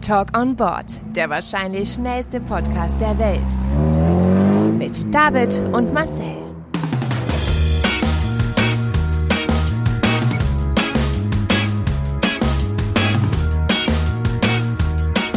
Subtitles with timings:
[0.00, 4.78] Talk on Board, der wahrscheinlich schnellste Podcast der Welt.
[4.78, 6.36] Mit David und Marcel.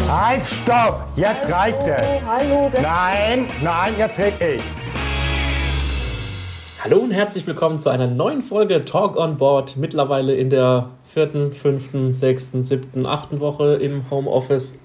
[0.10, 1.05] Halt, stopp!
[1.16, 2.02] Jetzt reicht es!
[2.28, 4.62] Hallo, Nein, nein, jetzt red ich!
[6.84, 9.78] Hallo und herzlich willkommen zu einer neuen Folge Talk on Board.
[9.78, 14.78] Mittlerweile in der vierten, fünften, sechsten, siebten, achten Woche im Homeoffice.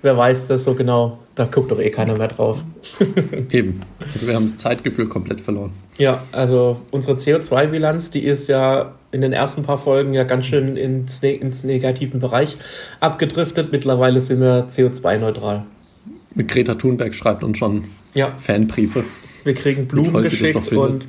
[0.00, 1.18] Wer weiß das so genau?
[1.34, 2.64] Da guckt doch eh keiner mehr drauf.
[3.52, 3.82] Eben.
[4.14, 5.72] Also wir haben das Zeitgefühl komplett verloren.
[5.98, 10.76] Ja, also unsere CO2-Bilanz, die ist ja in den ersten paar Folgen ja ganz schön
[10.76, 12.56] ins, ne ins negativen Bereich
[13.00, 13.70] abgedriftet.
[13.72, 15.64] Mittlerweile sind wir CO2-neutral.
[16.36, 18.32] Greta Thunberg schreibt uns schon ja.
[18.36, 19.04] Fanbriefe.
[19.46, 21.06] Wir kriegen Blumen geschickt und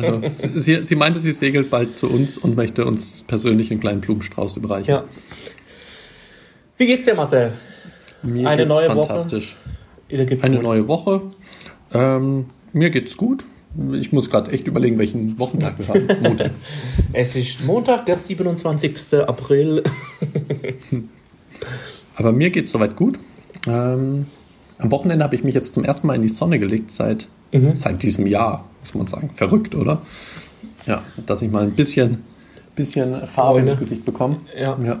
[0.00, 4.00] also, sie, sie, meinte, sie segelt bald zu uns und möchte uns persönlich einen kleinen
[4.00, 4.88] Blumenstrauß überreichen.
[4.90, 5.04] Ja.
[6.76, 7.54] Wie geht's dir, Marcel?
[8.22, 9.56] Mir Eine geht's neue fantastisch.
[10.08, 10.26] Woche.
[10.26, 10.64] Geht's Eine gut.
[10.64, 11.22] neue Woche.
[11.92, 13.44] Ähm, mir geht's gut.
[13.92, 16.06] Ich muss gerade echt überlegen, welchen Wochentag wir haben.
[16.22, 16.52] Montag.
[17.12, 19.14] es ist Montag, der 27.
[19.26, 19.82] April.
[22.14, 23.18] Aber mir geht's soweit gut.
[23.66, 24.26] Ähm,
[24.78, 27.74] am Wochenende habe ich mich jetzt zum ersten Mal in die Sonne gelegt seit mhm.
[27.74, 29.30] seit diesem Jahr, muss man sagen.
[29.30, 30.02] Verrückt, oder?
[30.86, 32.24] Ja, dass ich mal ein bisschen,
[32.74, 34.38] bisschen Farbe ins Gesicht bekomme.
[34.58, 34.78] Ja.
[34.82, 35.00] ja.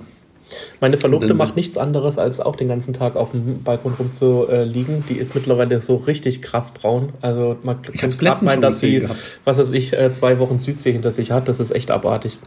[0.80, 5.04] Meine Verlobte macht nichts anderes, als auch den ganzen Tag auf dem Balkon rumzuliegen.
[5.08, 7.12] Die ist mittlerweile so richtig krass braun.
[7.20, 9.18] Also man kann gerade meinen, dass sie, gehabt.
[9.44, 11.48] was weiß ich, äh, zwei Wochen Südsee hinter sich hat.
[11.48, 12.38] Das ist echt abartig.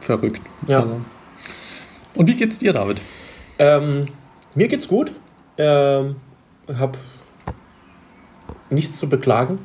[0.00, 0.40] Verrückt.
[0.66, 0.80] Ja.
[0.80, 0.96] Also.
[2.14, 3.00] Und wie geht's dir, David?
[3.58, 4.06] Ähm,
[4.54, 5.12] mir geht's gut.
[5.58, 6.16] Ähm,
[6.78, 6.96] hab
[8.70, 9.58] nichts zu beklagen.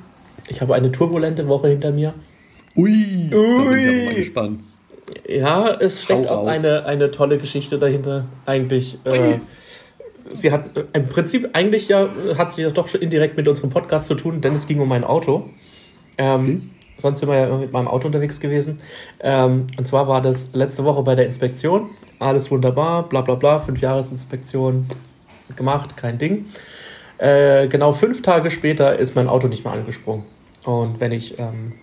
[0.48, 2.14] Ich habe eine turbulente Woche hinter mir.
[2.76, 3.30] Ui, Ui.
[3.32, 4.60] da bin ich mal gespannt.
[5.28, 8.26] Ja, es steckt auch eine, eine tolle Geschichte dahinter.
[8.46, 8.98] Eigentlich.
[9.06, 9.40] Äh,
[10.32, 14.08] sie hat im Prinzip eigentlich ja, hat sich das doch schon indirekt mit unserem Podcast
[14.08, 15.50] zu tun, denn es ging um mein Auto.
[16.18, 16.62] Ähm, okay.
[16.98, 18.78] Sonst sind wir ja mit meinem Auto unterwegs gewesen.
[19.20, 21.90] Ähm, und zwar war das letzte Woche bei der Inspektion.
[22.20, 24.86] Alles wunderbar, bla bla bla, fünf Jahresinspektion
[25.56, 26.46] gemacht, kein Ding.
[27.18, 30.26] Äh, genau fünf Tage später ist mein Auto nicht mehr angesprungen.
[30.64, 31.74] Und wenn ich ähm,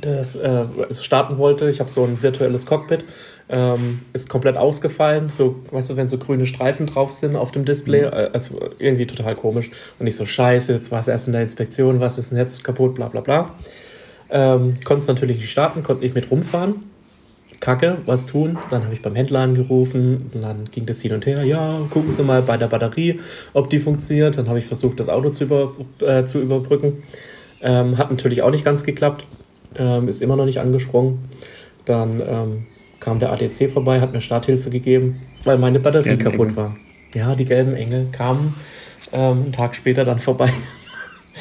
[0.00, 3.04] das äh, starten wollte, ich habe so ein virtuelles Cockpit,
[3.48, 5.28] ähm, ist komplett ausgefallen.
[5.28, 8.30] So, weißt du, wenn so grüne Streifen drauf sind auf dem Display, mhm.
[8.32, 9.70] also irgendwie total komisch.
[9.98, 12.64] Und ich so, scheiße, jetzt war es erst in der Inspektion, was ist denn jetzt
[12.64, 13.50] kaputt, bla bla bla.
[14.28, 16.86] Ähm, konnte es natürlich nicht starten, konnte nicht mit rumfahren.
[17.60, 18.58] Kacke, was tun?
[18.70, 21.44] Dann habe ich beim Händler angerufen und dann ging das hin und her.
[21.44, 23.20] Ja, gucken Sie mal bei der Batterie,
[23.52, 24.36] ob die funktioniert.
[24.38, 27.02] Dann habe ich versucht, das Auto zu, über, äh, zu überbrücken.
[27.62, 29.26] Ähm, hat natürlich auch nicht ganz geklappt.
[29.78, 31.18] Ähm, ist immer noch nicht angesprungen.
[31.84, 32.66] Dann ähm,
[33.00, 36.56] kam der ADC vorbei, hat mir Starthilfe gegeben, weil meine Batterie gelben kaputt Engel.
[36.56, 36.76] war.
[37.14, 38.54] Ja, die gelben Engel kamen
[39.12, 40.50] ähm, einen Tag später dann vorbei.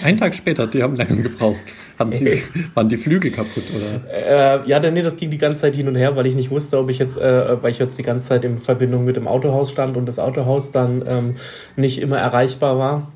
[0.04, 1.60] Einen Tag später, die haben lange gebraucht.
[1.98, 4.64] Haben Sie, waren die Flügel kaputt, oder?
[4.64, 6.78] Äh, ja, nee, das ging die ganze Zeit hin und her, weil ich nicht wusste,
[6.78, 9.72] ob ich jetzt, äh, weil ich jetzt die ganze Zeit in Verbindung mit dem Autohaus
[9.72, 11.36] stand und das Autohaus dann ähm,
[11.78, 13.12] nicht immer erreichbar war.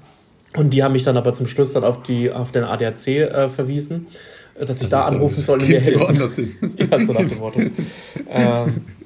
[0.56, 3.50] Und die haben mich dann aber zum Schluss dann auf, die, auf den ADAC äh,
[3.50, 4.08] verwiesen,
[4.58, 6.56] dass ich das da anrufen so, soll und mir helfen.
[6.78, 7.60] ja, so nach dem Motto.
[8.30, 8.82] ähm,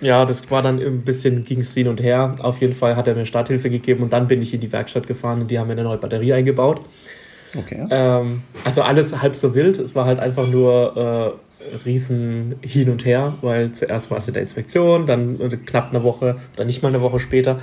[0.00, 2.36] ja, das war dann ein bisschen, ging es hin und her.
[2.40, 5.06] Auf jeden Fall hat er mir Starthilfe gegeben und dann bin ich in die Werkstatt
[5.06, 6.80] gefahren und die haben mir eine neue Batterie eingebaut.
[7.56, 7.86] Okay.
[7.90, 9.78] Ähm, also alles halb so wild.
[9.78, 14.34] Es war halt einfach nur äh, riesen hin und her, weil zuerst war es in
[14.34, 17.60] der Inspektion, dann knapp eine Woche oder nicht mal eine Woche später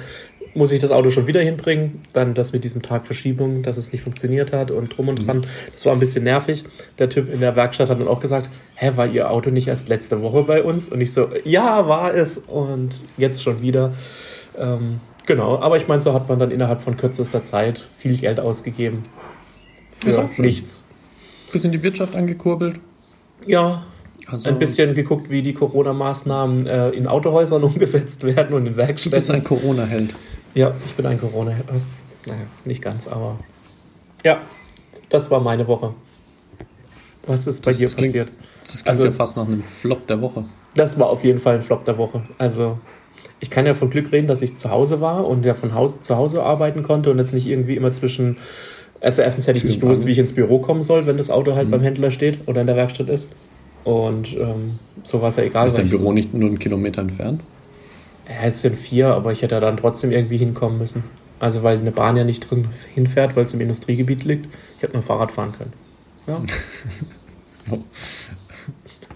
[0.56, 2.02] muss ich das Auto schon wieder hinbringen.
[2.14, 5.26] Dann das mit diesem Tag Verschiebung, dass es nicht funktioniert hat und drum und mhm.
[5.26, 5.42] dran.
[5.74, 6.64] Das war ein bisschen nervig.
[7.00, 9.90] Der Typ in der Werkstatt hat dann auch gesagt, hä, war Ihr Auto nicht erst
[9.90, 10.90] letzte Woche bei uns?
[10.90, 12.38] Und ich so, ja, war es.
[12.38, 13.94] Und jetzt schon wieder.
[14.58, 18.40] Ähm, genau, aber ich meine, so hat man dann innerhalb von kürzester Zeit viel Geld
[18.40, 19.06] ausgegeben
[20.04, 20.84] für nichts.
[21.52, 22.80] Bisschen die Wirtschaft angekurbelt.
[23.46, 23.84] Ja,
[24.28, 29.12] also, ein bisschen geguckt, wie die Corona-Maßnahmen äh, in Autohäusern umgesetzt werden und in Werkstätten.
[29.12, 30.16] Du bist ein Corona-Held.
[30.54, 31.68] Ja, ich bin ein Corona-Held.
[32.26, 33.38] Naja, nicht ganz, aber
[34.24, 34.42] ja,
[35.10, 35.94] das war meine Woche.
[37.26, 38.32] Was ist bei das dir klingt, passiert?
[38.64, 40.46] Das klingt also, ja fast nach einem Flop der Woche.
[40.76, 42.24] Das war auf jeden Fall ein Flop der Woche.
[42.38, 42.80] Also
[43.40, 46.02] ich kann ja von Glück reden, dass ich zu Hause war und ja von Haus,
[46.02, 48.38] zu Hause arbeiten konnte und jetzt nicht irgendwie immer zwischen
[49.04, 51.56] also erstens hätte ich nicht gewusst, wie ich ins Büro kommen soll, wenn das Auto
[51.56, 51.72] halt mhm.
[51.72, 53.30] beim Händler steht oder in der Werkstatt ist.
[53.84, 55.68] Und ähm, so war es ja egal.
[55.68, 57.42] Ist dein Büro nicht nur einen Kilometer entfernt?
[58.28, 61.04] Ja, es sind vier, aber ich hätte dann trotzdem irgendwie hinkommen müssen.
[61.40, 64.48] Also weil eine Bahn ja nicht drin hinfährt, weil es im Industriegebiet liegt.
[64.78, 65.74] Ich hätte nur Fahrrad fahren können.
[66.28, 66.42] Ja.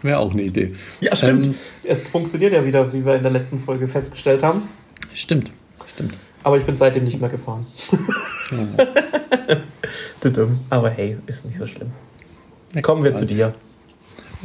[0.01, 0.73] Wäre auch eine Idee.
[0.99, 1.45] Ja, stimmt.
[1.45, 4.63] Ähm, es funktioniert ja wieder, wie wir in der letzten Folge festgestellt haben.
[5.13, 5.51] Stimmt.
[5.85, 6.13] Stimmt.
[6.43, 7.65] Aber ich bin seitdem nicht mehr gefahren.
[10.19, 10.59] du dumm.
[10.69, 11.91] Aber hey, ist nicht so schlimm.
[12.81, 13.53] Kommen wir zu dir.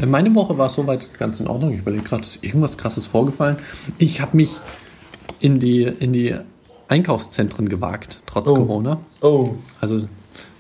[0.00, 1.72] Äh, meine Woche war soweit ganz in Ordnung.
[1.72, 3.56] Ich überlege gerade, ist irgendwas krasses vorgefallen.
[3.98, 4.50] Ich habe mich
[5.40, 6.34] in die, in die
[6.88, 8.54] Einkaufszentren gewagt, trotz oh.
[8.54, 9.00] Corona.
[9.20, 9.54] Oh.
[9.80, 10.08] Also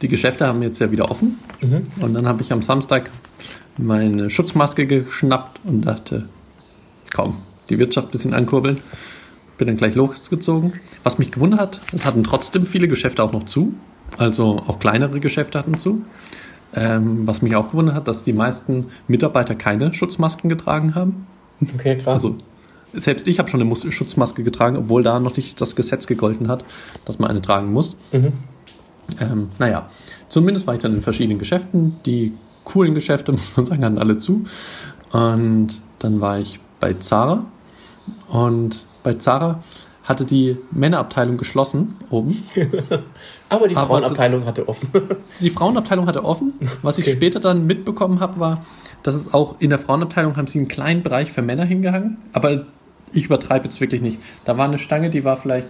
[0.00, 1.38] die Geschäfte haben jetzt ja wieder offen.
[1.60, 1.82] Mhm.
[2.00, 3.10] Und dann habe ich am Samstag
[3.78, 6.28] meine Schutzmaske geschnappt und dachte,
[7.14, 7.38] komm,
[7.70, 8.78] die Wirtschaft ein bisschen ankurbeln.
[9.58, 10.74] Bin dann gleich losgezogen.
[11.04, 13.74] Was mich gewundert hat, es hatten trotzdem viele Geschäfte auch noch zu.
[14.18, 16.04] Also auch kleinere Geschäfte hatten zu.
[16.74, 21.26] Ähm, was mich auch gewundert hat, dass die meisten Mitarbeiter keine Schutzmasken getragen haben.
[21.74, 22.24] Okay, krass.
[22.24, 22.36] Also
[22.94, 26.64] selbst ich habe schon eine Schutzmaske getragen, obwohl da noch nicht das Gesetz gegolten hat,
[27.04, 27.96] dass man eine tragen muss.
[28.12, 28.32] Mhm.
[29.20, 29.88] Ähm, naja,
[30.28, 31.96] zumindest war ich dann in verschiedenen Geschäften.
[32.06, 32.32] Die
[32.64, 34.44] coolen Geschäfte, muss man sagen, hatten alle zu.
[35.10, 37.44] Und dann war ich bei Zara.
[38.28, 39.62] Und bei Zara
[40.04, 42.42] hatte die Männerabteilung geschlossen oben.
[43.52, 44.88] Aber die Frauenabteilung das, hatte offen.
[45.40, 46.54] die Frauenabteilung hatte offen.
[46.80, 47.10] Was okay.
[47.10, 48.64] ich später dann mitbekommen habe, war,
[49.02, 52.16] dass es auch in der Frauenabteilung haben sie einen kleinen Bereich für Männer hingehangen.
[52.32, 52.66] Aber
[53.12, 54.20] ich übertreibe jetzt wirklich nicht.
[54.46, 55.68] Da war eine Stange, die war vielleicht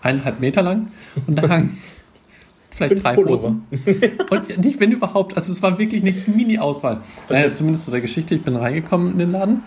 [0.00, 0.92] eineinhalb Meter lang
[1.26, 1.76] und da hangen
[2.70, 3.66] vielleicht drei Hosen.
[4.30, 5.36] und nicht, wenn überhaupt.
[5.36, 7.02] Also es war wirklich eine Mini-Auswahl.
[7.28, 8.34] Naja, zumindest zu der Geschichte.
[8.34, 9.62] Ich bin reingekommen in den Laden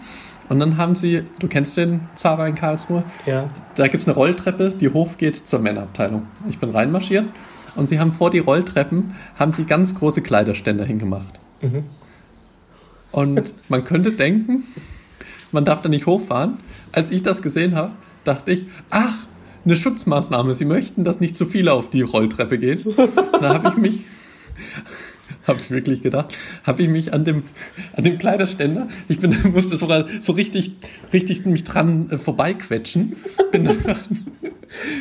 [0.49, 3.03] und dann haben sie, du kennst den Zara in Karlsruhe?
[3.25, 3.47] Ja.
[3.75, 6.27] Da gibt es eine Rolltreppe, die hochgeht zur Männerabteilung.
[6.49, 7.25] Ich bin reinmarschiert
[7.75, 11.39] und sie haben vor die Rolltreppen, haben sie ganz große Kleiderständer hingemacht.
[11.61, 11.85] Mhm.
[13.11, 14.63] Und man könnte denken,
[15.51, 16.57] man darf da nicht hochfahren.
[16.91, 17.91] Als ich das gesehen habe,
[18.23, 19.27] dachte ich, ach,
[19.65, 20.53] eine Schutzmaßnahme.
[20.53, 22.83] Sie möchten, dass nicht zu viele auf die Rolltreppe gehen.
[23.39, 24.05] da habe ich mich
[25.47, 27.43] habe ich wirklich gedacht, habe ich mich an dem,
[27.95, 30.71] an dem Kleiderständer, ich bin, musste sogar so richtig,
[31.11, 33.15] richtig mich dran äh, vorbeiquetschen.
[33.51, 33.69] Bin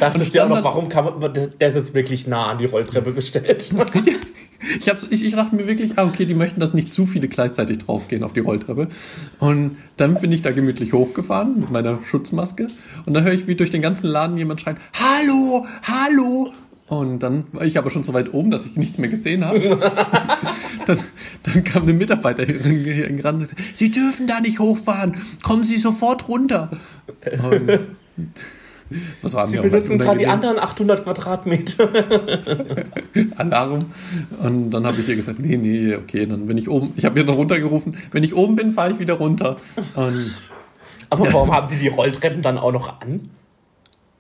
[0.01, 3.15] Dachtest du auch noch, warum kann man, der ist jetzt wirklich nah an die Rolltreppe
[3.15, 3.73] gestellt.
[4.79, 7.27] ich, hab, ich, ich dachte mir wirklich, ah, okay, die möchten, dass nicht zu viele
[7.27, 8.89] gleichzeitig draufgehen auf die Rolltreppe.
[9.39, 12.67] Und dann bin ich da gemütlich hochgefahren mit meiner Schutzmaske.
[13.07, 16.53] Und dann höre ich, wie durch den ganzen Laden jemand schreit, Hallo, hallo.
[16.93, 19.61] Und dann war ich aber schon so weit oben, dass ich nichts mehr gesehen habe.
[20.87, 21.01] dann,
[21.43, 23.49] dann, kam eine Mitarbeiterin gerannt.
[23.75, 25.17] Sie dürfen da nicht hochfahren.
[25.43, 26.71] Kommen Sie sofort runter.
[27.43, 27.81] Und
[29.23, 31.89] was war Sie benutzen gerade die anderen 800 Quadratmeter.
[33.39, 33.87] Alarm.
[34.43, 36.93] Und dann habe ich ihr gesagt, nee, nee, okay, dann bin ich oben.
[36.97, 39.57] Ich habe ihr noch runtergerufen, wenn ich oben bin, fahre ich wieder runter.
[39.95, 40.33] Und,
[41.09, 43.31] Aber warum haben die die Rolltreppen dann auch noch an?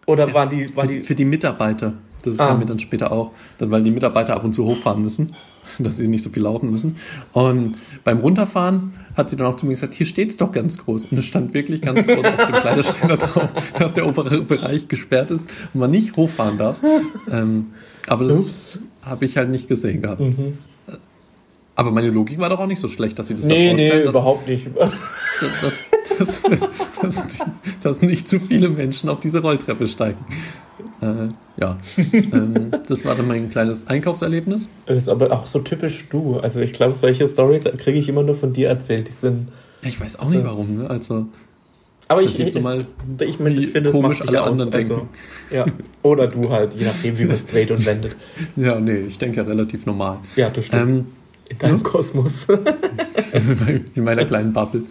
[0.06, 1.02] Oder waren die, waren die...
[1.02, 1.92] Für die Mitarbeiter.
[2.22, 2.48] Das ah.
[2.48, 5.32] kam mir dann später auch, dann, weil die Mitarbeiter ab und zu hochfahren müssen,
[5.78, 6.96] dass sie nicht so viel laufen müssen.
[7.32, 10.78] Und beim Runterfahren hat sie dann auch zu mir gesagt, hier steht es doch ganz
[10.78, 11.06] groß.
[11.06, 15.30] Und es stand wirklich ganz groß auf dem Kleiderständer drauf, dass der obere Bereich gesperrt
[15.30, 16.78] ist und man nicht hochfahren darf.
[17.30, 17.66] Ähm,
[18.06, 20.20] aber das habe ich halt nicht gesehen gehabt.
[20.20, 20.58] Mhm.
[21.74, 24.02] Aber meine Logik war doch auch nicht so schlecht, dass sie das nee, da vorstellen.
[24.02, 24.66] Nee, überhaupt nicht.
[25.60, 25.80] Dass,
[26.18, 26.42] dass,
[27.00, 27.38] dass,
[27.82, 30.24] dass, nicht zu viele Menschen auf diese Rolltreppe steigen.
[31.00, 34.68] Äh, ja, ähm, das war dann mein kleines Einkaufserlebnis.
[34.86, 36.38] Das ist aber auch so typisch du.
[36.38, 39.08] Also ich glaube, solche Stories kriege ich immer nur von dir erzählt.
[39.08, 39.48] Die sind.
[39.82, 40.78] Ich weiß auch also, nicht warum.
[40.78, 40.90] Ne?
[40.90, 41.26] Also.
[42.08, 42.84] Aber ich, ich, mal,
[43.20, 44.74] ich, ich finde, das macht alle anderen aus.
[44.74, 45.08] Also,
[45.50, 45.64] ja.
[46.02, 48.16] Oder du halt, je nachdem, wie man es dreht und wendet.
[48.56, 50.18] Ja, nee, ich denke ja relativ normal.
[50.36, 50.82] Ja, das stimmt.
[50.82, 51.06] Ähm,
[51.52, 51.82] in deinem ne?
[51.82, 52.46] Kosmos.
[53.94, 54.82] in meiner kleinen Bubble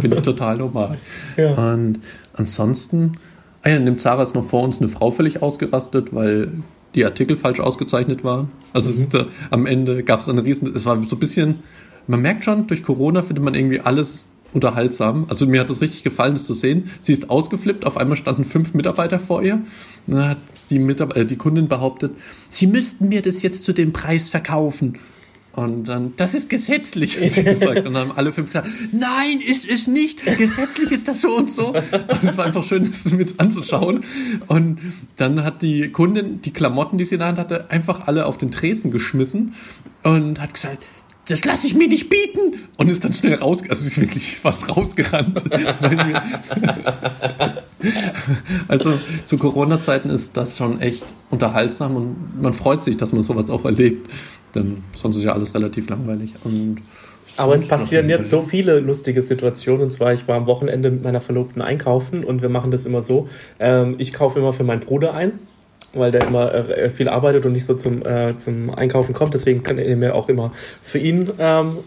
[0.00, 0.98] bin ich total normal.
[1.36, 1.54] Ja.
[1.54, 2.00] Und
[2.34, 3.16] ansonsten
[3.64, 6.52] Ah ja, in dem Zara ist noch vor uns eine Frau völlig ausgerastet, weil
[6.94, 8.50] die Artikel falsch ausgezeichnet waren.
[8.74, 9.08] Also mhm.
[9.08, 11.60] da, am Ende gab es eine riesen, es war so ein bisschen,
[12.06, 15.24] man merkt schon, durch Corona findet man irgendwie alles unterhaltsam.
[15.30, 16.90] Also mir hat das richtig gefallen, das zu sehen.
[17.00, 19.62] Sie ist ausgeflippt, auf einmal standen fünf Mitarbeiter vor ihr.
[20.06, 20.38] Dann hat
[20.68, 22.12] die, Mitab äh, die Kundin behauptet,
[22.50, 24.98] sie müssten mir das jetzt zu dem Preis verkaufen.
[25.54, 27.78] Und dann, das ist gesetzlich, hat sie gesagt.
[27.78, 30.24] Und dann haben alle fünf gesagt, nein, ist es nicht.
[30.36, 31.68] Gesetzlich ist das so und so.
[31.68, 34.04] Und es war einfach schön, das mit anzuschauen.
[34.48, 34.80] Und
[35.16, 38.36] dann hat die Kundin die Klamotten, die sie in der Hand hatte, einfach alle auf
[38.36, 39.54] den Tresen geschmissen
[40.02, 40.84] und hat gesagt,
[41.26, 42.60] das lasse ich mir nicht bieten.
[42.76, 45.44] Und ist dann schnell raus, also ist wirklich fast rausgerannt.
[48.68, 53.50] also zu Corona-Zeiten ist das schon echt unterhaltsam und man freut sich, dass man sowas
[53.50, 54.10] auch erlebt.
[54.54, 56.34] Denn sonst ist ja alles relativ langweilig.
[56.44, 56.76] Und
[57.36, 59.82] aber es passieren jetzt so viele lustige Situationen.
[59.82, 63.00] Und zwar, ich war am Wochenende mit meiner Verlobten einkaufen und wir machen das immer
[63.00, 63.28] so.
[63.58, 65.32] Ähm, ich kaufe immer für meinen Bruder ein,
[65.94, 69.34] weil der immer äh, viel arbeitet und nicht so zum, äh, zum Einkaufen kommt.
[69.34, 71.78] Deswegen kann er mir auch immer für ihn ähm,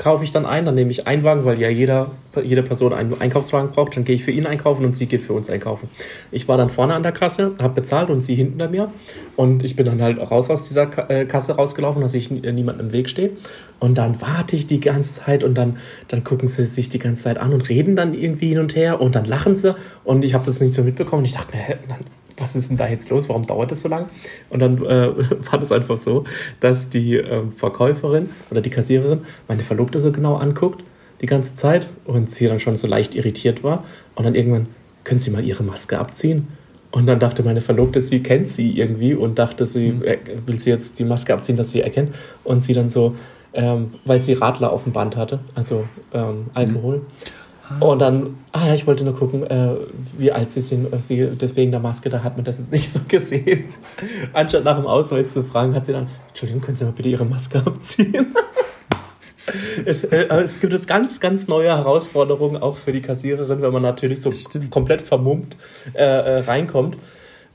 [0.00, 2.10] kaufe ich dann ein, dann nehme ich einen Wagen, weil ja jeder,
[2.42, 3.94] jede Person einen Einkaufswagen braucht.
[3.96, 5.90] Dann gehe ich für ihn einkaufen und sie geht für uns einkaufen.
[6.32, 8.90] Ich war dann vorne an der Kasse, habe bezahlt und sie hinter mir.
[9.36, 12.80] Und ich bin dann halt raus aus dieser äh, Kasse rausgelaufen, dass ich äh, niemand
[12.80, 13.32] im Weg stehe.
[13.78, 15.76] Und dann warte ich die ganze Zeit und dann,
[16.08, 19.02] dann gucken sie sich die ganze Zeit an und reden dann irgendwie hin und her
[19.02, 19.76] und dann lachen sie.
[20.04, 21.20] Und ich habe das nicht so mitbekommen.
[21.20, 22.06] Und ich dachte mir, dann
[22.40, 23.28] was ist denn da jetzt los?
[23.28, 24.08] Warum dauert das so lang?
[24.48, 25.12] Und dann äh,
[25.50, 26.24] war das einfach so,
[26.60, 30.84] dass die äh, Verkäuferin oder die Kassiererin meine Verlobte so genau anguckt,
[31.20, 33.84] die ganze Zeit, und sie dann schon so leicht irritiert war.
[34.14, 34.68] Und dann irgendwann,
[35.04, 36.48] können Sie mal Ihre Maske abziehen?
[36.90, 40.02] Und dann dachte meine Verlobte, sie kennt sie irgendwie und dachte, sie mhm.
[40.46, 42.14] will sie jetzt die Maske abziehen, dass sie erkennt.
[42.42, 43.14] Und sie dann so,
[43.52, 46.98] ähm, weil sie Radler auf dem Band hatte, also ähm, Alkohol.
[46.98, 47.06] Mhm.
[47.78, 49.76] Und dann, ah ja, ich wollte nur gucken, äh,
[50.18, 50.88] wie alt sie sind.
[51.00, 53.66] Sie, deswegen der Maske, da hat man das jetzt nicht so gesehen.
[54.32, 57.24] Anstatt nach dem Ausweis zu fragen, hat sie dann, Entschuldigung, können Sie mal bitte Ihre
[57.24, 58.34] Maske abziehen?
[59.84, 63.82] es, äh, es, gibt jetzt ganz, ganz neue Herausforderungen auch für die Kassiererin, wenn man
[63.82, 64.32] natürlich so
[64.70, 65.56] komplett vermummt
[65.94, 66.98] äh, äh, reinkommt.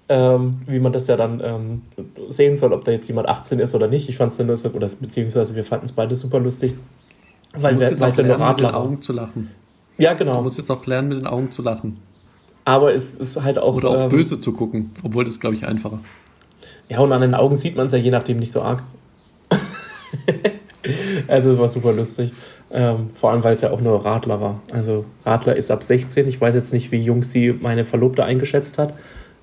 [0.07, 1.81] Ähm, wie man das ja dann ähm,
[2.29, 4.07] sehen soll, ob da jetzt jemand 18 ist oder nicht.
[4.07, 6.75] Ich fand es dann so, oder beziehungsweise wir fanden es beide super lustig.
[7.53, 9.50] Weil wir halt nur Radler mit den Augen zu lachen.
[9.97, 10.37] Ja, genau.
[10.37, 11.97] Du musst jetzt auch lernen, mit den Augen zu lachen.
[12.65, 13.75] Aber es ist halt auch.
[13.75, 15.99] Oder auch ähm, böse zu gucken, obwohl das, glaube ich, einfacher.
[16.89, 18.83] Ja, und an den Augen sieht man es ja je nachdem nicht so arg.
[21.27, 22.31] also, es war super lustig.
[22.71, 24.61] Ähm, vor allem, weil es ja auch nur Radler war.
[24.71, 26.27] Also, Radler ist ab 16.
[26.27, 28.95] Ich weiß jetzt nicht, wie jung sie meine Verlobte eingeschätzt hat.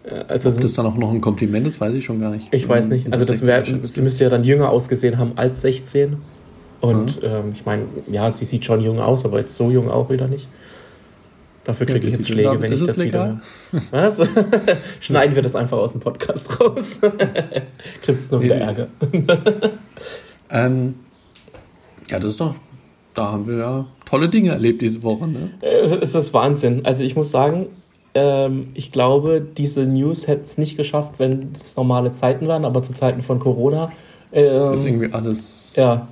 [0.04, 2.48] Äh, also, Ob das dann auch noch ein Kompliment ist, weiß ich schon gar nicht.
[2.52, 3.12] Ich weiß nicht.
[3.12, 6.16] Also, das wär, sie müsste ja dann jünger ausgesehen haben als 16.
[6.82, 7.28] Und mhm.
[7.28, 10.28] ähm, ich meine, ja, sie sieht schon jung aus, aber jetzt so jung auch wieder
[10.28, 10.48] nicht.
[11.64, 13.40] Dafür kriege ja, ich jetzt Schläge, wenn ich das legal?
[13.70, 13.82] wieder.
[13.92, 14.20] Was?
[15.00, 16.98] Schneiden wir das einfach aus dem Podcast raus.
[18.02, 18.88] Kriegt es nur wieder Ärger.
[20.50, 20.96] ähm,
[22.10, 22.56] ja, das ist doch.
[23.14, 25.28] Da haben wir ja tolle Dinge erlebt diese Woche.
[25.28, 25.50] Ne?
[25.60, 26.84] Äh, es ist Wahnsinn.
[26.84, 27.66] Also ich muss sagen,
[28.14, 32.82] ähm, ich glaube, diese News hätte es nicht geschafft, wenn es normale Zeiten waren, aber
[32.82, 33.92] zu Zeiten von Corona.
[34.32, 35.74] Ähm, ist irgendwie alles.
[35.76, 36.08] Ja,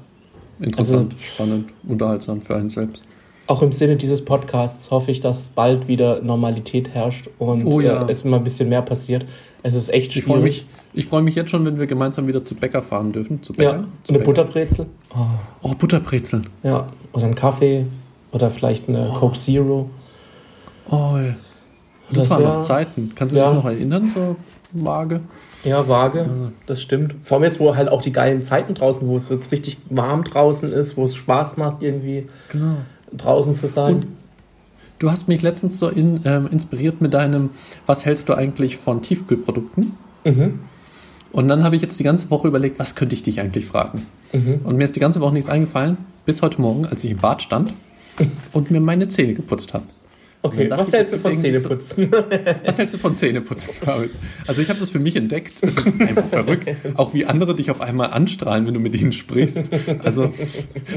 [0.60, 3.02] Interessant, also, spannend, unterhaltsam für einen selbst.
[3.46, 8.06] Auch im Sinne dieses Podcasts hoffe ich, dass bald wieder Normalität herrscht und oh, ja.
[8.06, 9.24] äh, es mal ein bisschen mehr passiert.
[9.62, 10.18] Es ist echt schwierig.
[10.18, 13.12] Ich freue mich, ich freu mich jetzt schon, wenn wir gemeinsam wieder zu Bäcker fahren
[13.12, 13.42] dürfen.
[13.42, 14.24] Zu Bäcker, ja, zu eine Bäcker.
[14.24, 14.86] Butterbrezel.
[15.12, 15.26] Oh.
[15.62, 16.48] oh, Butterbrezeln.
[16.62, 17.86] Ja, oder ein Kaffee
[18.32, 19.14] oder vielleicht eine oh.
[19.14, 19.90] Coke Zero.
[20.88, 21.34] Oh, ja.
[22.12, 23.12] Das, das waren noch Zeiten.
[23.14, 23.46] Kannst du ja.
[23.46, 24.36] dich noch erinnern, so
[24.72, 25.20] vage?
[25.64, 26.52] Ja, vage, also.
[26.66, 27.14] das stimmt.
[27.22, 30.24] Vor allem jetzt, wo halt auch die geilen Zeiten draußen, wo es jetzt richtig warm
[30.24, 32.76] draußen ist, wo es Spaß macht, irgendwie genau.
[33.16, 33.96] draußen zu sein.
[33.96, 34.06] Und
[34.98, 37.50] du hast mich letztens so in, ähm, inspiriert mit deinem,
[37.86, 39.92] was hältst du eigentlich von Tiefkühlprodukten?
[40.24, 40.60] Mhm.
[41.32, 44.06] Und dann habe ich jetzt die ganze Woche überlegt, was könnte ich dich eigentlich fragen?
[44.32, 44.60] Mhm.
[44.64, 47.42] Und mir ist die ganze Woche nichts eingefallen, bis heute Morgen, als ich im Bad
[47.42, 47.72] stand
[48.52, 49.84] und mir meine Zähne geputzt habe.
[50.42, 52.10] Okay, was hältst du von Zähneputzen?
[52.64, 54.10] was hältst du von Zähneputzen, David?
[54.46, 55.54] Also ich habe das für mich entdeckt.
[55.60, 56.68] Es ist einfach verrückt.
[56.94, 59.60] Auch wie andere dich auf einmal anstrahlen, wenn du mit ihnen sprichst.
[60.02, 60.32] Also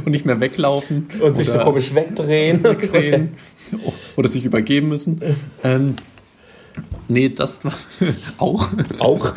[0.06, 1.08] und nicht mehr weglaufen.
[1.20, 2.64] Und sich so komisch wegdrehen.
[2.64, 3.32] wegdrehen
[4.16, 5.22] oder sich übergeben müssen.
[5.62, 5.96] Ähm,
[7.10, 7.74] nee, das war
[8.38, 8.70] auch.
[9.00, 9.34] Auch.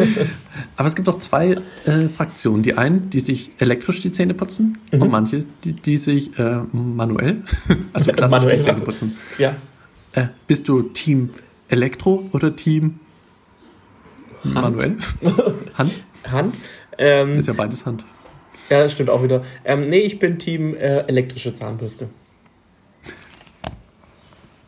[0.76, 2.62] Aber es gibt auch zwei äh, Fraktionen.
[2.62, 5.02] Die einen, die sich elektrisch die Zähne putzen mhm.
[5.02, 7.42] und manche, die, die sich äh, manuell,
[7.92, 9.16] also klassisch manuell, die Zähne putzen.
[9.38, 9.56] Ja.
[10.16, 11.30] Äh, bist du Team
[11.68, 13.00] Elektro oder Team
[14.42, 14.54] Hand.
[14.54, 14.96] manuell?
[15.74, 15.92] Hand?
[16.24, 16.58] Hand.
[16.96, 18.04] Ähm, ist ja beides Hand.
[18.70, 19.44] Ja, das stimmt auch wieder.
[19.64, 22.08] Ähm, nee, ich bin Team äh, elektrische Zahnbürste.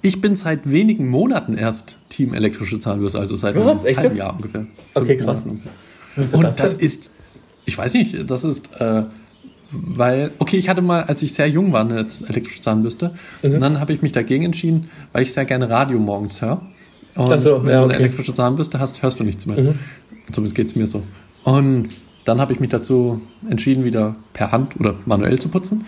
[0.02, 4.36] Ich bin seit wenigen Monaten erst Team elektrische Zahnbürste, also seit Was, einem halben Jahr
[4.36, 4.66] ungefähr.
[4.94, 5.44] Okay, krass.
[5.44, 7.10] Und das, das ist,
[7.64, 9.04] ich weiß nicht, das ist äh,
[9.70, 13.12] weil, okay, ich hatte mal, als ich sehr jung war, eine elektrische Zahnbürste.
[13.42, 13.54] Mhm.
[13.54, 16.62] Und dann habe ich mich dagegen entschieden, weil ich sehr gerne Radio morgens höre.
[17.14, 17.88] Und so, wenn ja, okay.
[17.88, 19.60] du eine elektrische Zahnbürste hast, hörst du nichts mehr.
[19.60, 19.78] Mhm.
[20.32, 21.02] Zumindest geht es mir so.
[21.44, 21.88] Und
[22.24, 25.86] dann habe ich mich dazu entschieden, wieder per Hand oder manuell zu putzen.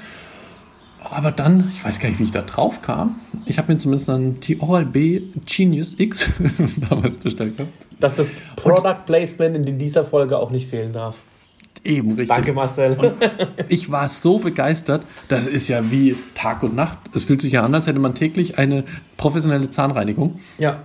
[1.10, 3.16] Aber dann, ich weiß gar nicht, wie ich da drauf kam.
[3.46, 6.30] Ich habe mir zumindest dann die Oral-B Genius X
[6.88, 7.72] damals bestellt gehabt.
[7.98, 11.16] Dass das Product Placement in dieser Folge auch nicht fehlen darf.
[11.82, 12.28] Eben, richtig.
[12.28, 12.92] Danke, Marcel.
[12.92, 13.14] Und
[13.68, 15.04] ich war so begeistert.
[15.28, 16.98] Das ist ja wie Tag und Nacht.
[17.14, 18.84] Es fühlt sich ja an, als hätte man täglich eine
[19.16, 20.40] professionelle Zahnreinigung.
[20.58, 20.82] Ja.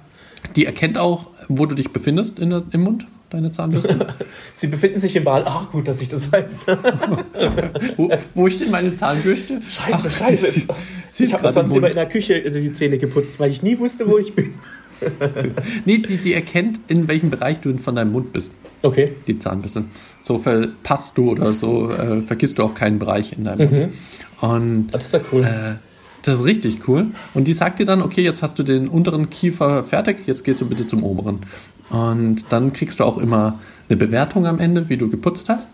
[0.56, 4.16] Die erkennt auch, wo du dich befindest in der, im Mund, deine Zahnbürste.
[4.54, 5.44] Sie befinden sich im Ball.
[5.46, 6.68] Ach, gut, dass ich das weiß.
[7.98, 9.62] wo, wo ist denn meine Zahnbürste?
[9.68, 10.50] Scheiße, Ach, scheiße.
[10.50, 10.68] Sie, sie,
[11.10, 14.08] sie ich habe sonst immer in der Küche die Zähne geputzt, weil ich nie wusste,
[14.08, 14.54] wo ich bin.
[15.86, 18.54] nee, die, die erkennt, in welchem Bereich du von deinem Mund bist.
[18.82, 19.14] Okay.
[19.28, 19.86] Die Zahnbürste.
[20.22, 23.80] So verpasst du oder so äh, vergisst du auch keinen Bereich in deinem mhm.
[23.80, 23.94] Mund.
[24.42, 25.44] Und, das ist ja cool.
[25.44, 25.76] Äh,
[26.22, 27.08] das ist richtig cool.
[27.34, 30.60] Und die sagt dir dann, okay, jetzt hast du den unteren Kiefer fertig, jetzt gehst
[30.60, 31.42] du bitte zum oberen.
[31.90, 33.60] Und dann kriegst du auch immer
[33.90, 35.70] eine Bewertung am Ende, wie du geputzt hast.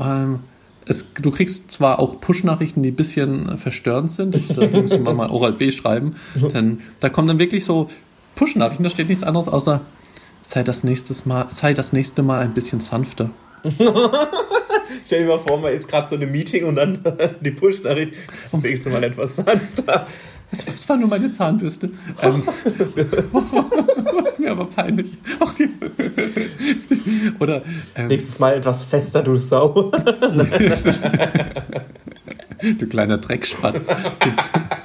[0.00, 0.40] Ähm,
[0.86, 4.34] es, du kriegst zwar auch Push-Nachrichten, die ein bisschen verstörend sind.
[4.34, 6.16] Ich, da musst du mal Oral B schreiben.
[6.34, 7.90] Denn da kommen dann wirklich so
[8.36, 9.80] Push-Nachrichten, da steht nichts anderes außer
[10.46, 13.30] sei das, nächstes mal, sei das nächste Mal ein bisschen sanfter.
[15.04, 17.02] Stell dir mal vor, man ist gerade so in einem Meeting und dann
[17.40, 18.14] die Push-Nachricht,
[18.52, 20.06] das nächste Mal etwas sanfter.
[20.50, 21.90] Das, war nur meine Zahnbürste.
[22.22, 22.42] Ähm,
[24.22, 25.18] das ist mir aber peinlich.
[27.40, 27.62] Oder
[27.96, 29.90] ähm, nächstes Mal etwas fester, du Sau.
[32.78, 33.88] du kleiner Dreckspatz.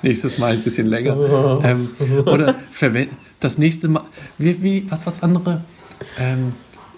[0.03, 1.11] nächstes Mal ein bisschen länger.
[1.63, 1.89] Ähm,
[2.25, 2.55] oder
[3.39, 4.03] das nächste Mal.
[4.37, 5.61] Wie, wie was was andere?
[6.19, 6.53] Ähm,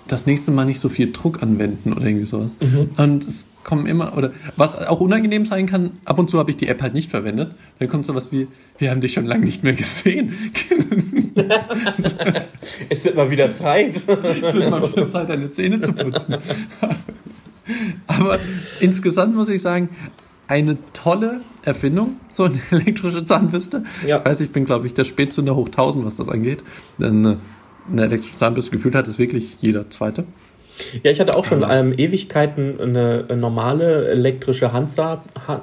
[0.07, 2.57] das nächste Mal nicht so viel Druck anwenden oder irgendwie sowas.
[2.59, 2.89] Mhm.
[2.97, 6.57] Und es kommen immer, oder was auch unangenehm sein kann, ab und zu habe ich
[6.57, 7.55] die App halt nicht verwendet.
[7.79, 10.33] Dann kommt sowas wie, wir haben dich schon lange nicht mehr gesehen.
[12.89, 13.95] es wird mal wieder Zeit.
[13.95, 16.37] es wird mal wieder Zeit, deine Zähne zu putzen.
[18.07, 18.39] Aber
[18.81, 19.89] insgesamt muss ich sagen,
[20.47, 23.83] eine tolle Erfindung, so eine elektrische Zahnbürste.
[24.05, 24.19] Ja.
[24.19, 26.63] Ich weiß, ich bin, glaube ich, der Spätzünder hoch 1000, was das angeht.
[26.99, 27.35] Denn äh,
[27.91, 30.25] eine elektrische Zahnbürste gefühlt hat, ist wirklich jeder zweite.
[31.03, 35.19] Ja, ich hatte auch schon ähm, Ewigkeiten eine, normale elektrische Handzahn,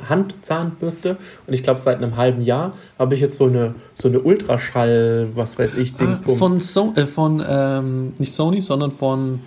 [0.08, 4.20] Handzahnbürste und ich glaube seit einem halben Jahr habe ich jetzt so eine so eine
[4.20, 6.36] Ultraschall, was weiß ich, Dingsbums.
[6.36, 9.40] Ah, von so, äh, von ähm, nicht Sony, sondern von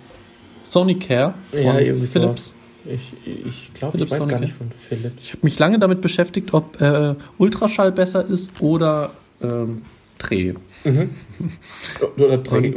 [0.64, 2.12] Sony Care von ja, Philips.
[2.12, 2.54] Sowas.
[2.86, 5.22] Ich, ich glaube, ich weiß gar nicht von Philips.
[5.22, 9.82] Ich habe mich lange damit beschäftigt, ob äh, Ultraschall besser ist oder ähm,
[10.18, 10.54] Dreh.
[10.84, 11.10] Mhm.
[12.16, 12.74] Oder Dreh.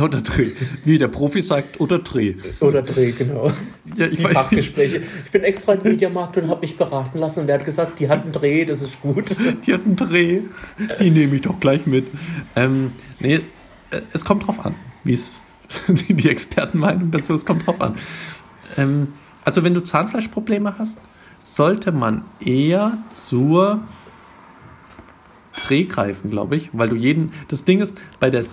[0.00, 0.50] Oder Dreh.
[0.84, 2.34] Wie der Profi sagt, oder Dreh.
[2.60, 3.50] Oder Dreh, genau.
[3.96, 4.32] Ja, ich die weiß.
[4.32, 5.02] Fachgespräche.
[5.24, 8.08] Ich bin extra in Mediamarkt und habe mich beraten lassen und der hat gesagt, die
[8.08, 9.30] hat einen Dreh, das ist gut.
[9.66, 10.42] Die hat einen Dreh.
[11.00, 12.06] Die nehme ich doch gleich mit.
[12.54, 13.40] Ähm, nee,
[13.90, 15.42] äh, es kommt drauf an, wie es
[15.88, 17.96] die Expertenmeinung dazu, es kommt drauf an.
[18.80, 19.08] Ähm,
[19.44, 20.98] also wenn du Zahnfleischprobleme hast,
[21.38, 23.80] sollte man eher zur
[25.56, 27.32] Dreh greifen, glaube ich, weil du jeden.
[27.48, 28.44] Das Ding ist, bei der.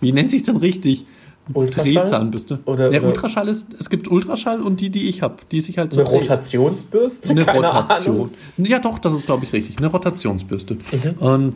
[0.00, 1.06] Wie nennt sich denn richtig?
[1.52, 2.60] Drehzahnbürste.
[2.66, 5.76] Oder, Der oder Ultraschall ist, es gibt Ultraschall und die, die ich habe, die sich
[5.76, 6.00] halt so.
[6.00, 7.30] Eine Rotationsbürste?
[7.30, 8.16] Eine Keine Rotation.
[8.16, 8.30] Ahnung.
[8.58, 9.78] Ja, doch, das ist, glaube ich, richtig.
[9.78, 10.74] Eine Rotationsbürste.
[10.74, 11.10] Mhm.
[11.18, 11.54] Und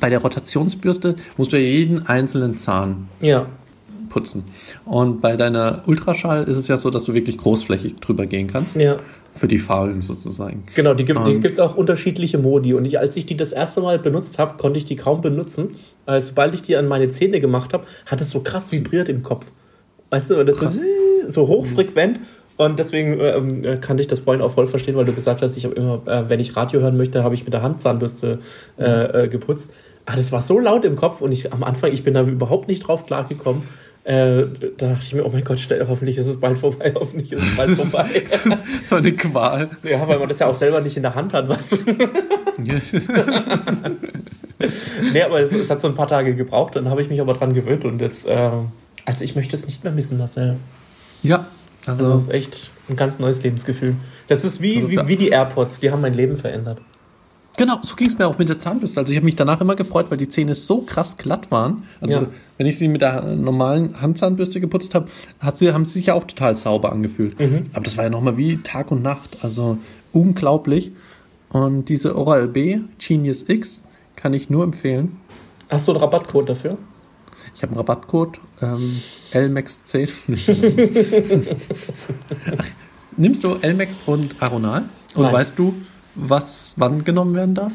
[0.00, 3.46] bei der Rotationsbürste musst du ja jeden einzelnen Zahn ja
[4.16, 4.44] putzen.
[4.86, 8.76] Und bei deiner Ultraschall ist es ja so, dass du wirklich großflächig drüber gehen kannst.
[8.76, 8.96] Ja.
[9.34, 10.64] Für die Faulen sozusagen.
[10.74, 11.20] Genau, die gibt
[11.52, 12.72] es auch unterschiedliche Modi.
[12.72, 15.76] Und ich, als ich die das erste Mal benutzt habe, konnte ich die kaum benutzen.
[16.06, 19.22] Weil sobald ich die an meine Zähne gemacht habe, hat es so krass vibriert im
[19.22, 19.44] Kopf.
[20.08, 20.80] Weißt du, das ist
[21.28, 22.20] so hochfrequent.
[22.56, 25.58] Und deswegen ähm, äh, kann ich das vorhin auch voll verstehen, weil du gesagt hast,
[25.58, 28.38] ich habe immer, äh, wenn ich Radio hören möchte, habe ich mit der Handzahnbürste
[28.78, 29.70] äh, äh, geputzt.
[30.06, 32.68] Ah, das war so laut im Kopf und ich am Anfang, ich bin da überhaupt
[32.68, 33.64] nicht drauf klargekommen.
[34.06, 34.46] Äh,
[34.78, 37.42] da dachte ich mir, oh mein Gott, stell, hoffentlich ist es bald vorbei, hoffentlich ist
[37.42, 38.22] es bald vorbei.
[38.84, 39.68] so eine Qual.
[39.82, 41.82] Ja, weil man das ja auch selber nicht in der Hand hat, was.
[45.12, 47.34] nee, aber es, es, hat so ein paar Tage gebraucht, dann habe ich mich aber
[47.34, 48.50] dran gewöhnt und jetzt, äh,
[49.04, 50.58] also ich möchte es nicht mehr missen, Marcel.
[51.24, 51.48] Ja,
[51.84, 53.96] also, also das ist echt ein ganz neues Lebensgefühl.
[54.28, 56.78] Das ist wie, also, wie, wie die AirPods, die haben mein Leben verändert.
[57.56, 59.00] Genau, so ging es mir auch mit der Zahnbürste.
[59.00, 61.84] Also ich habe mich danach immer gefreut, weil die Zähne so krass glatt waren.
[62.00, 62.26] Also ja.
[62.58, 65.08] wenn ich sie mit der normalen Handzahnbürste geputzt habe,
[65.40, 67.40] haben sie sich ja auch total sauber angefühlt.
[67.40, 67.66] Mhm.
[67.72, 69.38] Aber das war ja nochmal wie Tag und Nacht.
[69.42, 69.78] Also
[70.12, 70.92] unglaublich.
[71.48, 73.82] Und diese Oral-B Genius X
[74.16, 75.16] kann ich nur empfehlen.
[75.68, 76.76] Hast du einen Rabattcode dafür?
[77.54, 79.00] Ich habe einen Rabattcode, ähm,
[79.32, 80.10] LMAX10.
[83.16, 84.84] Nimmst du LMAX und Aronal?
[85.14, 85.32] Und Nein.
[85.32, 85.74] weißt du,
[86.16, 87.72] was wann genommen werden darf?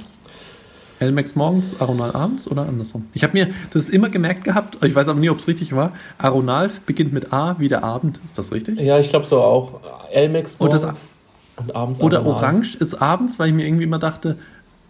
[0.99, 3.07] Elmex morgens, Aronal abends oder andersrum?
[3.13, 5.93] Ich habe mir das immer gemerkt gehabt, ich weiß aber nie, ob es richtig war.
[6.19, 8.79] Aronal beginnt mit A wie der Abend, ist das richtig?
[8.79, 9.79] Ja, ich glaube so auch.
[10.11, 11.07] Elmex morgens und, das,
[11.57, 12.35] und abends Oder Aronal.
[12.35, 14.37] Orange ist abends, weil ich mir irgendwie immer dachte,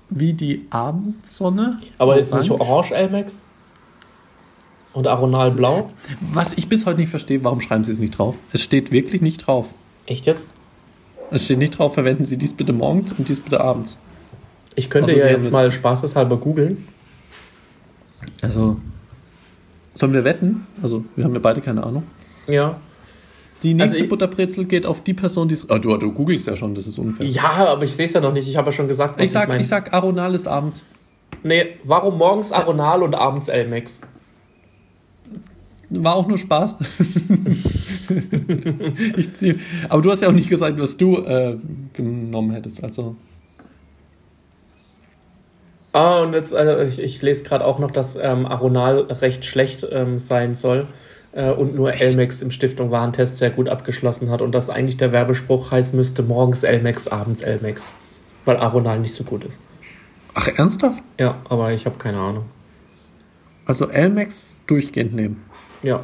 [0.09, 1.79] wie die Abendsonne.
[1.97, 2.19] Aber Orange.
[2.19, 3.45] ist nicht Orange Elmex?
[4.93, 5.89] Und Aronal blau?
[6.33, 8.35] Was ich bis heute nicht verstehe, warum schreiben sie es nicht drauf?
[8.51, 9.73] Es steht wirklich nicht drauf.
[10.05, 10.47] Echt jetzt?
[11.31, 13.97] Es steht nicht drauf, verwenden Sie dies bitte morgens und dies bitte abends.
[14.75, 16.87] Ich könnte also, ja jetzt mal spaßeshalber googeln.
[18.41, 18.77] Also,
[19.95, 20.67] sollen wir wetten?
[20.81, 22.03] Also, wir haben ja beide keine Ahnung.
[22.47, 22.77] Ja.
[23.63, 25.69] Die nächste also Butterbrezel geht auf die Person, die es.
[25.69, 27.27] Oh, du, du googelst ja schon, das ist unfair.
[27.27, 28.47] Ja, aber ich sehe es ja noch nicht.
[28.47, 30.83] Ich habe ja schon gesagt, was ich sag, ich, ich sag, Aronal ist abends.
[31.43, 34.01] Nee, warum morgens Aronal und abends Elmex?
[35.93, 36.79] War auch nur Spaß.
[39.17, 41.57] ich zieh, aber du hast ja auch nicht gesagt, was du äh,
[41.93, 42.81] genommen hättest.
[42.81, 43.17] Also.
[45.91, 49.85] Ah, und jetzt, also ich, ich lese gerade auch noch, dass ähm, Aronal recht schlecht
[49.91, 50.87] ähm, sein soll
[51.33, 55.11] äh, und nur Elmex im Stiftung Warentest sehr gut abgeschlossen hat und dass eigentlich der
[55.11, 57.91] Werbespruch heißen müsste, morgens Elmex, abends Elmex,
[58.45, 59.59] weil Aronal nicht so gut ist.
[60.35, 61.03] Ach, ernsthaft?
[61.19, 62.45] Ja, aber ich habe keine Ahnung.
[63.65, 65.43] Also Elmex durchgehend nehmen.
[65.83, 66.03] Ja,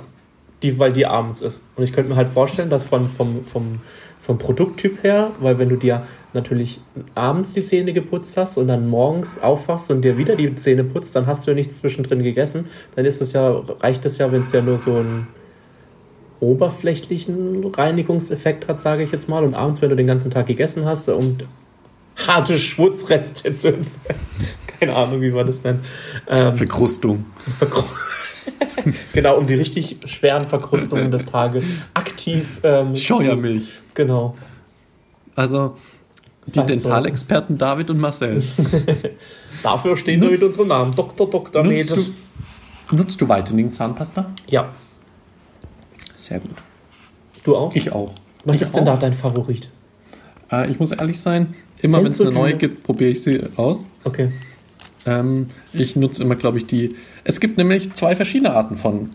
[0.63, 1.63] die, weil die abends ist.
[1.75, 3.79] Und ich könnte mir halt vorstellen, dass von, vom, vom,
[4.19, 6.81] vom Produkttyp her, weil wenn du dir natürlich
[7.15, 11.15] abends die Zähne geputzt hast und dann morgens aufwachst und dir wieder die Zähne putzt,
[11.15, 12.65] dann hast du ja nichts zwischendrin gegessen.
[12.95, 13.49] Dann ist es ja,
[13.81, 15.27] reicht es ja, wenn es ja nur so einen
[16.39, 19.43] oberflächlichen Reinigungseffekt hat, sage ich jetzt mal.
[19.43, 21.45] Und abends, wenn du den ganzen Tag gegessen hast und
[22.27, 23.73] harte Schmutzreste zu
[24.79, 25.83] Keine Ahnung, wie man das nennt.
[26.27, 27.25] Ähm, Verkrustung.
[27.57, 27.95] Verkrustung.
[29.13, 32.59] genau, um die richtig schweren Verkrustungen des Tages aktiv.
[32.63, 33.73] Ähm, Scheuermilch.
[33.93, 34.35] Genau.
[35.35, 35.75] Also
[36.47, 38.43] die Dentalexperten David und Marcel.
[39.63, 40.95] Dafür stehen nutzt, wir mit unserem Namen.
[40.95, 41.29] Dr.
[41.29, 41.63] Dr.
[41.63, 44.31] Nutzt du, nutzt du Whitening Zahnpasta?
[44.47, 44.69] Ja.
[46.15, 46.55] Sehr gut.
[47.43, 47.75] Du auch?
[47.75, 48.13] Ich auch.
[48.45, 49.69] Was ich ist denn da dein Favorit?
[50.51, 53.85] Äh, ich muss ehrlich sein, immer wenn es eine neue gibt, probiere ich sie aus.
[54.03, 54.31] Okay.
[55.07, 56.95] Ähm, ich nutze immer, glaube ich, die.
[57.23, 59.09] Es gibt nämlich zwei verschiedene Arten von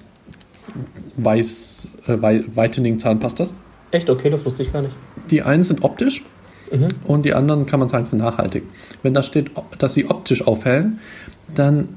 [1.17, 3.53] Weiß, äh, Whitening Zahnpastas.
[3.91, 4.09] Echt?
[4.09, 4.97] Okay, das wusste ich gar nicht.
[5.31, 6.25] Die einen sind optisch
[6.73, 6.89] mhm.
[7.05, 8.65] und die anderen, kann man sagen, sind nachhaltig.
[9.03, 10.99] Wenn da steht, dass sie optisch aufhellen,
[11.55, 11.97] dann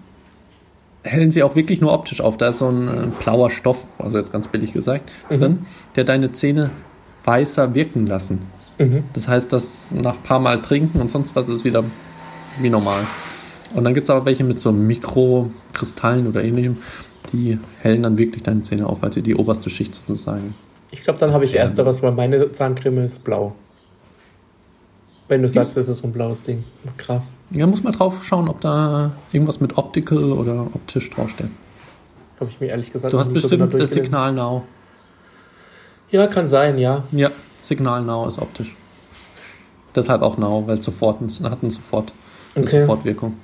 [1.03, 2.35] hellen sie auch wirklich nur optisch auf.
[2.35, 5.39] Da ist so ein äh, blauer Stoff, also jetzt ganz billig gesagt, mhm.
[5.39, 6.71] drin, der deine Zähne
[7.23, 8.41] weißer wirken lassen.
[8.77, 9.05] Mhm.
[9.13, 11.85] Das heißt, dass nach ein paar Mal trinken und sonst was ist wieder
[12.59, 13.07] wie normal.
[13.75, 16.77] Und dann gibt es aber welche mit so Mikrokristallen oder ähnlichem,
[17.33, 20.55] die hellen dann wirklich deine Zähne auf, also die oberste Schicht sozusagen.
[20.91, 23.53] Ich glaube, dann habe ich ersteres, weil meine Zahncreme ist blau.
[25.27, 26.63] Wenn du sagst, das ist so ein blaues Ding.
[26.97, 27.33] Krass.
[27.51, 31.49] Ja, muss mal drauf schauen, ob da irgendwas mit Optical oder optisch draufsteht.
[32.39, 34.63] Habe ich mir ehrlich gesagt Du hast bestimmt so das Signal Now.
[36.11, 37.03] Ja, kann sein, ja.
[37.11, 38.73] Ja, Signal Now ist optisch.
[39.95, 42.13] Deshalb auch Now, weil es sofort hat eine sofort,
[42.53, 42.81] eine okay.
[42.81, 43.35] Sofortwirkung.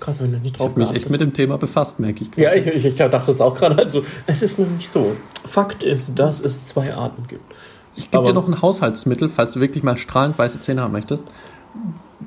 [0.00, 2.30] Krass, wenn du nicht drauf Ich habe mich echt mit dem Thema befasst, merke ich.
[2.30, 2.38] Grad.
[2.38, 5.12] Ja, ich, ich, dachte jetzt auch gerade, also es ist nur nicht so.
[5.44, 7.54] Fakt ist, dass es zwei Arten gibt.
[7.96, 11.26] Ich gebe dir noch ein Haushaltsmittel, falls du wirklich mal strahlend weiße Zähne haben möchtest.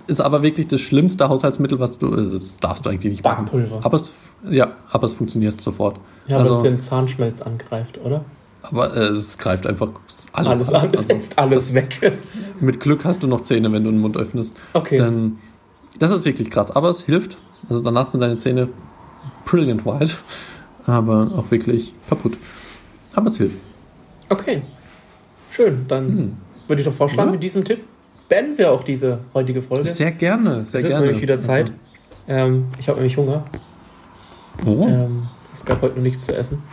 [0.08, 2.14] Ist aber wirklich das schlimmste Haushaltsmittel, was du.
[2.14, 3.46] Also das darfst du eigentlich nicht machen.
[3.46, 3.80] Backpulver.
[3.84, 4.12] Aber es,
[4.50, 6.00] ja, aber es funktioniert sofort.
[6.28, 8.24] Ja, also, wenn es den Zahnschmelz angreift, oder?
[8.64, 9.90] Aber äh, es greift einfach
[10.32, 10.90] alles, alles an.
[10.94, 12.20] Es also, setzt alles das, weg.
[12.60, 14.56] Mit Glück hast du noch Zähne, wenn du den Mund öffnest.
[14.74, 14.98] Okay.
[14.98, 15.38] Dann,
[16.00, 16.72] das ist wirklich krass.
[16.72, 17.38] Aber es hilft.
[17.70, 18.70] Also danach sind deine Zähne
[19.46, 20.16] brilliant white,
[20.86, 22.38] aber auch wirklich kaputt.
[23.16, 23.60] Aber es hilft.
[24.30, 24.64] Okay.
[25.50, 25.86] Schön.
[25.88, 26.38] Dann hm.
[26.68, 27.34] würde ich doch vorschlagen, ja?
[27.34, 27.84] mit diesem Tipp
[28.28, 29.86] beenden wir auch diese heutige Folge.
[29.86, 30.88] Sehr gerne, sehr es gerne.
[30.88, 31.72] ist nämlich wieder Zeit.
[32.28, 32.40] Also.
[32.42, 33.46] Ähm, ich habe nämlich Hunger.
[34.66, 34.88] Oh.
[34.88, 36.64] Ähm, es gab heute noch nichts zu essen.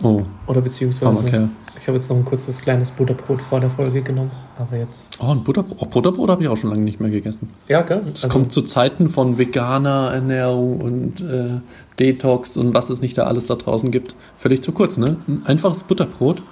[0.00, 0.22] Oh.
[0.46, 1.50] Oder beziehungsweise.
[1.78, 5.18] Ich habe jetzt noch ein kurzes kleines Butterbrot vor der Folge genommen, aber jetzt.
[5.20, 7.50] Oh, ein Butterbrot, oh, Butterbrot habe ich auch schon lange nicht mehr gegessen.
[7.66, 8.02] Ja, gell?
[8.14, 11.60] Es also, kommt zu Zeiten von veganer Ernährung und äh,
[11.98, 14.14] Detox und was es nicht da alles da draußen gibt.
[14.36, 15.16] Völlig zu kurz, ne?
[15.26, 16.44] Ein einfaches Butterbrot.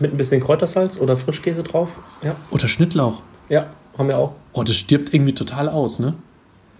[0.00, 2.00] Mit ein bisschen Kräutersalz oder Frischkäse drauf.
[2.22, 2.34] Ja.
[2.50, 3.22] Oder Schnittlauch.
[3.48, 4.32] Ja, haben wir auch.
[4.52, 6.14] Oh, das stirbt irgendwie total aus, ne?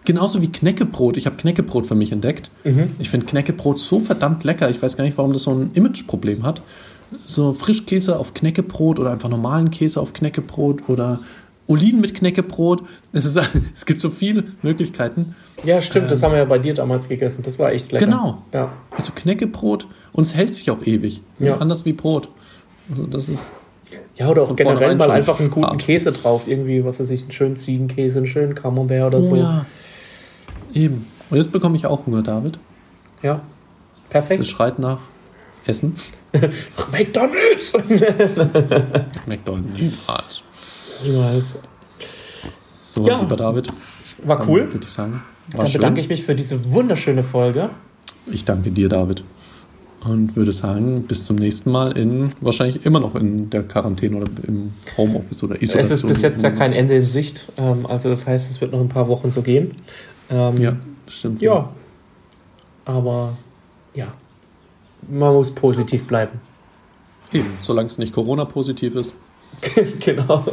[0.04, 1.16] Genauso wie Knäckebrot.
[1.16, 2.50] Ich habe Knäckebrot für mich entdeckt.
[2.64, 2.92] Mhm.
[2.98, 4.70] Ich finde Knäckebrot so verdammt lecker.
[4.70, 6.62] Ich weiß gar nicht, warum das so ein Imageproblem hat
[7.26, 11.20] so Frischkäse auf Knäckebrot oder einfach normalen Käse auf Knäckebrot oder
[11.66, 12.82] Oliven mit Knäckebrot.
[13.12, 13.38] Es, ist,
[13.74, 15.34] es gibt so viele Möglichkeiten.
[15.64, 17.42] Ja, stimmt, ähm, das haben wir ja bei dir damals gegessen.
[17.42, 18.06] Das war echt lecker.
[18.06, 18.42] Genau.
[18.52, 18.72] Ja.
[18.90, 21.22] Also Knäckebrot und es hält sich auch ewig.
[21.38, 21.58] Ja.
[21.58, 22.28] Anders wie Brot.
[22.90, 23.52] Also das ist.
[24.16, 25.78] Ja, oder auch generell mal einfach einen guten.
[25.78, 26.46] Käse drauf.
[26.46, 29.36] Irgendwie, was weiß ich, einen schönen Ziegenkäse, einen schönen Camembert oder oh, so.
[29.36, 29.64] Ja.
[30.72, 31.06] Eben.
[31.30, 32.58] Und jetzt bekomme ich auch Hunger, David.
[33.22, 33.42] Ja.
[34.10, 34.40] Perfekt.
[34.40, 35.00] Das schreit nach
[35.66, 35.94] Essen.
[36.92, 37.72] McDonalds!
[39.26, 40.42] McDonalds, niemals.
[41.04, 41.56] Niemals.
[42.82, 43.20] So, ja.
[43.20, 43.68] lieber David.
[44.24, 44.72] War cool.
[44.72, 45.22] Würde ich sagen.
[45.52, 47.70] War Dann bedanke ich mich für diese wunderschöne Folge.
[48.26, 49.24] Ich danke dir, David.
[50.04, 54.30] Und würde sagen, bis zum nächsten Mal in, wahrscheinlich immer noch in der Quarantäne oder
[54.46, 55.80] im Homeoffice oder Isolation.
[55.80, 57.46] Es ist bis jetzt ja kein Ende in Sicht.
[57.56, 59.72] Ähm, also das heißt, es wird noch ein paar Wochen so gehen.
[60.30, 60.76] Ähm, ja,
[61.08, 61.42] stimmt.
[61.42, 61.70] Ja.
[62.84, 63.36] Aber
[63.94, 64.12] ja,
[65.08, 66.40] man muss positiv bleiben.
[67.32, 69.12] Eben, solange es nicht Corona-positiv ist.
[70.04, 70.44] genau.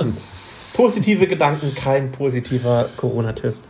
[0.74, 3.64] Positive Gedanken, kein positiver Corona-Test.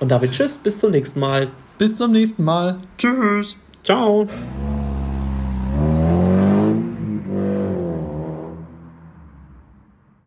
[0.00, 1.50] Und damit tschüss, bis zum nächsten Mal.
[1.78, 2.78] Bis zum nächsten Mal.
[2.98, 3.56] Tschüss.
[3.82, 4.28] Ciao.